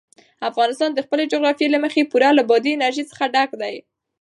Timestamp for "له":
1.71-1.79, 2.37-2.43